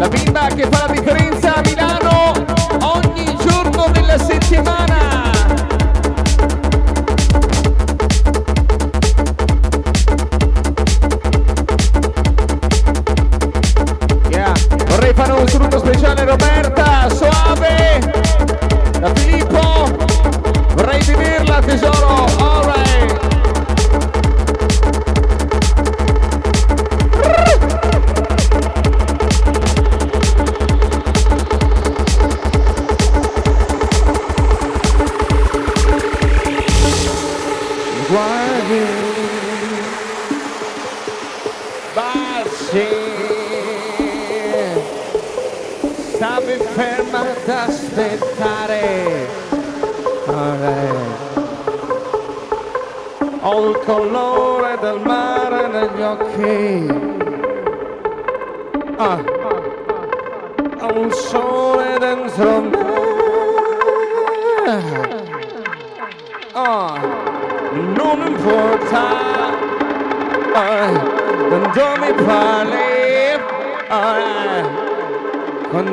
La 0.07 0.17
bimba 0.17 0.47
che 0.55 0.65
fa 0.69 0.85
la 0.85 0.93
piccolina 0.93 1.26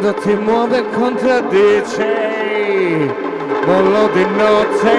quando 0.04 0.20
ti 0.20 0.34
muove 0.34 0.76
e 0.80 0.90
contraddici, 0.90 2.04
mollo 3.64 4.08
di 4.12 4.24
notte. 4.36 4.92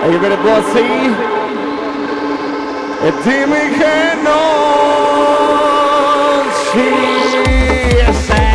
Are 0.00 0.10
you 0.10 0.18
gonna 0.20 0.36
bless 0.38 0.72
me? 0.72 1.14
E 3.02 3.12
dimmi 3.22 3.76
che 3.76 4.14
non 4.22 5.68
ci 6.72 6.88
sei. 8.24 8.48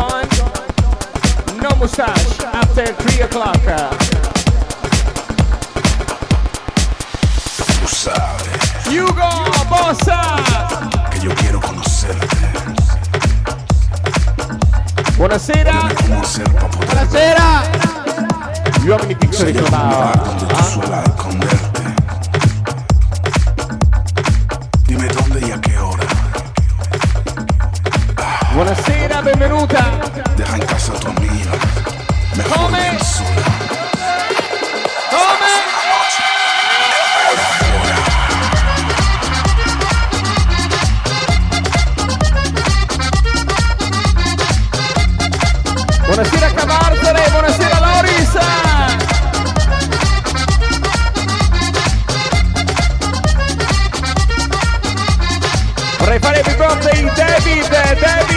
gone. 0.00 0.28
No 1.62 1.70
mustache 1.76 2.44
after 2.52 2.86
3 2.86 3.22
o'clock. 3.22 3.60
Tú 7.80 7.86
sabes. 7.86 8.86
Hugo 8.86 9.30
Bossa. 9.68 10.36
Que 11.10 11.20
yo 11.20 11.34
quiero 11.34 11.60
conocerte. 11.60 12.36
Buonasera. 15.16 15.88
Buonasera. 16.76 17.62
You 18.84 18.92
have 18.92 19.04
any 19.04 19.12
in 19.12 19.54
your 19.54 19.70
mouth? 19.70 20.40
Dime 24.86 25.08
dónde 25.08 25.46
y 25.46 25.50
a 25.52 25.60
qué 25.60 25.78
hora. 25.78 26.06
Buonasera. 28.54 28.99
Benvenuta. 29.22 29.98
Deja 30.34 30.56
in 30.56 30.64
casa 30.64 30.92
tu 30.92 31.08
amiga. 31.08 31.50
Mejor 32.36 32.56
Come? 32.56 32.96
Come? 35.10 35.50
Buonasera 46.06 46.52
Cavarzere, 46.54 47.28
buonasera 47.30 47.78
Loris! 47.78 48.38
Vorrei 55.98 56.18
fare 56.18 56.38
il 56.38 56.56
birthday 56.56 57.12
David, 57.14 57.68
David! 57.68 58.29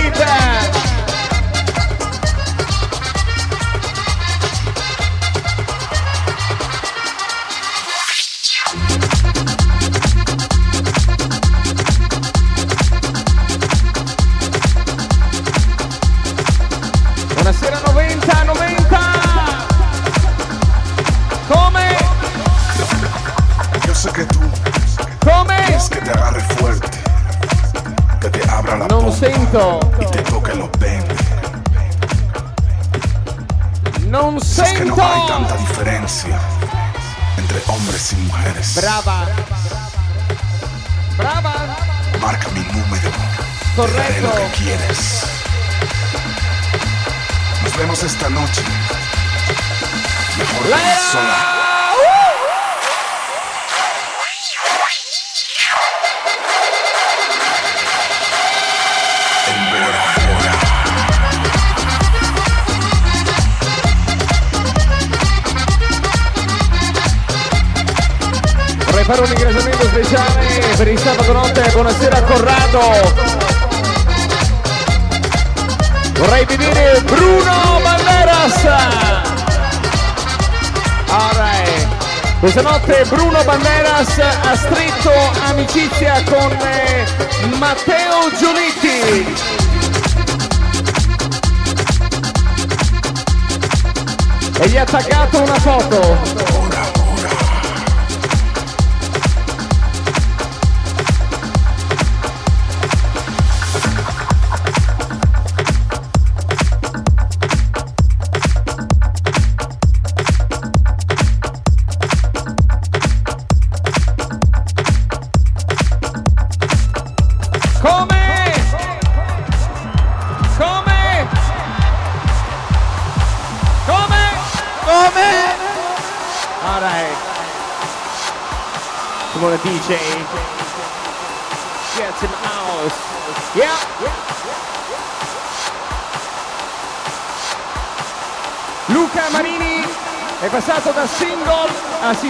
esta 48.24 48.30
noche. 48.30 48.62
Mejor 50.38 50.64
que 50.64 50.72
sola. 51.12 51.62
Preparo 68.86 69.24
un 69.24 69.32
ingressamento 69.32 69.84
speciale 69.84 70.76
per 70.78 70.88
il 70.88 71.00
sabato 71.00 71.34
notte. 71.34 71.70
Buonasera 71.74 72.22
Corrado. 72.22 73.62
Vorrei 76.14 76.46
vedere 76.46 77.02
Bruno 77.02 77.80
Maria. 77.84 78.03
Banderas. 78.44 79.24
Alright. 81.08 81.88
Questa 82.40 82.62
notte 82.62 83.06
Bruno 83.08 83.42
Banderas 83.44 84.18
ha 84.20 84.56
stretto 84.56 85.12
amicizia 85.46 86.22
con 86.26 86.52
eh, 86.52 87.06
Matteo 87.58 88.30
Giolitti. 88.38 89.62
e 94.60 94.70
gli 94.70 94.78
ha 94.78 94.84
attaccato 94.84 95.42
una 95.42 95.60
foto 95.60 96.53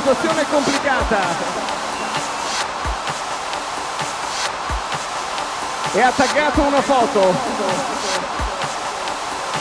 situazione 0.04 0.44
complicata. 0.50 1.20
E 5.94 6.02
ha 6.02 6.12
taggato 6.12 6.62
una 6.62 6.82
foto. 6.82 7.34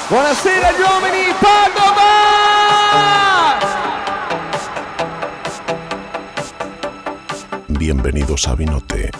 Buonasera 0.08 0.68
agli 0.68 0.80
uomini 0.80 1.32
Padova! 1.38 2.10
Bienvenidos 7.66 8.48
a 8.48 8.54
Vinote. 8.56 9.10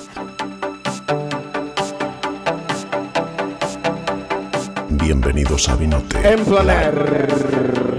Bienvenidos 4.88 5.68
a 5.68 5.76
Vinote. 5.76 6.32
Emplaner. 6.32 7.26
Come? 7.52 7.91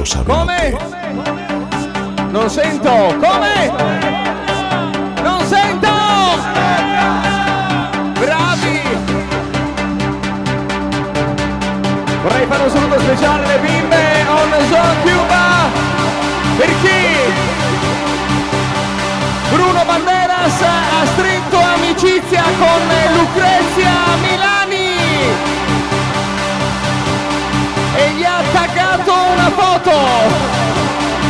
Bienvenidos 0.00 0.16
a 0.16 0.22
Come? 0.24 0.78
Non 2.32 2.48
sento! 2.48 2.88
Come? 3.20 3.70
Non 5.22 5.46
sento! 5.46 5.88
Bravi! 8.18 8.80
Vorrei 12.22 12.46
fare 12.46 12.62
un 12.62 12.70
saluto 12.70 13.00
speciale 13.00 13.44
alle 13.44 13.58
bimbe 13.58 14.24
on 14.28 14.50
Zone 14.70 15.02
Cuba! 15.02 15.68
Per 16.56 16.68
chi? 16.80 17.00
Bruno 19.52 19.84
Banderas 19.84 20.62
ha 20.62 21.06
stretto 21.12 21.58
amicizia 21.58 22.42
con 22.58 23.18
Lucrezia 23.18 23.92
Milani 24.22 25.49
alla 29.40 29.50
foto! 29.50 31.29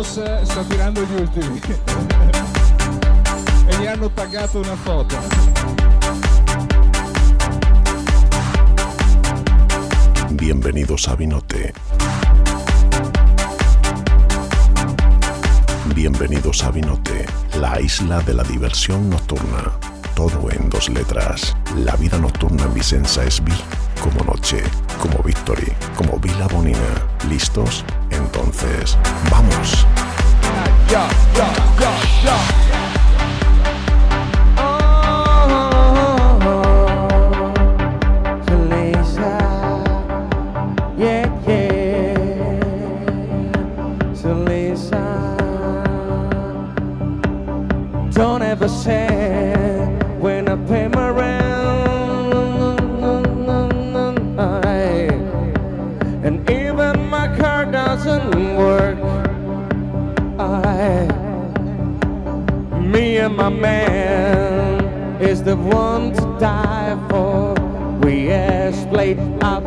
Tirando 0.00 1.02
gli 1.02 1.20
ultimi 1.20 1.60
e 3.66 4.58
una 4.58 4.76
foto. 4.76 5.16
Bienvenidos 10.30 11.08
a 11.08 11.16
Vinote. 11.16 11.72
Bienvenidos 15.86 16.62
a 16.62 16.70
Vinote, 16.70 17.26
la 17.58 17.80
isla 17.80 18.20
de 18.20 18.34
la 18.34 18.44
diversión 18.44 19.10
nocturna. 19.10 19.72
Todo 20.14 20.48
en 20.52 20.70
dos 20.70 20.88
letras. 20.90 21.56
La 21.76 21.96
vida 21.96 22.18
nocturna 22.18 22.62
en 22.62 22.74
Vicenza 22.74 23.24
es 23.24 23.42
Vi, 23.42 23.52
como 24.00 24.22
noche, 24.22 24.62
como 25.00 25.18
Victory, 25.24 25.72
como 25.96 26.20
Vila 26.20 26.46
Bonina. 26.46 26.78
¿Listos? 27.28 27.84
Entonces, 28.18 28.98
vamos. 29.30 29.86
Ya, 30.90 31.08
ya, 31.36 31.48
ya, 32.24 32.58
Don't 48.18 48.42
ever 48.42 48.68
say 48.68 49.57
and 63.28 63.36
my 63.36 63.50
man 63.50 65.20
is 65.20 65.42
the 65.42 65.54
one 65.56 66.12
to 66.14 66.22
die 66.40 66.96
for. 67.10 67.54
We 68.00 68.32
are 68.32 68.72
split 68.72 69.18
up. 69.42 69.64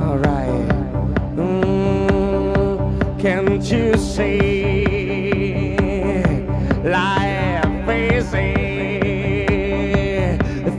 Alright. 0.00 0.68
Mm, 1.36 3.20
can't 3.20 3.70
you 3.70 3.96
see? 3.96 5.76
Life 6.82 7.88
is 7.88 8.34
easy 8.34 8.56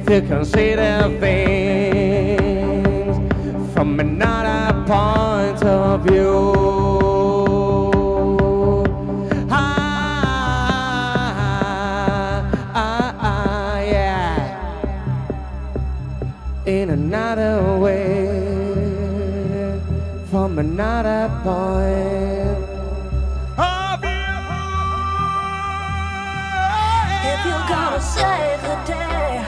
you 0.10 0.22
consider 0.22 1.18
things 1.20 2.38
from 3.74 4.00
another 4.00 4.84
point 4.86 5.64
of 5.64 6.02
view. 6.06 6.97
From 20.78 21.06
a 21.08 21.42
point 21.44 22.68
If 27.30 27.46
you're 27.46 27.68
gonna 27.68 28.02
save 28.02 28.62
the 28.62 28.78
day, 28.86 29.46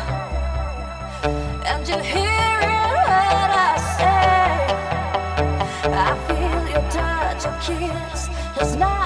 and 1.69 1.87
you 1.87 1.97
hear 1.97 2.57
it 2.65 2.87
what 3.35 3.51
I 3.51 3.75
say, 3.97 4.49
I 5.93 6.09
feel 6.27 6.61
your 6.73 6.85
touch, 6.89 7.45
your 7.45 7.57
kiss 7.61 8.29
is 8.61 8.75
not 8.75 8.98